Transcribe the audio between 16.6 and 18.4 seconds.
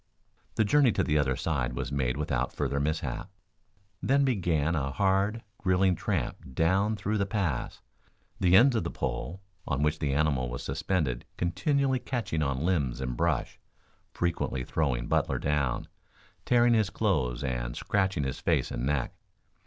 his clothes and scratching his